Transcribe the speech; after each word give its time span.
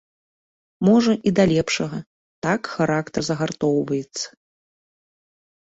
Можа, 0.87 1.13
і 1.29 1.33
да 1.39 1.43
лепшага, 1.51 1.99
так 2.49 2.61
характар 2.79 3.21
загартоўваецца. 3.29 4.27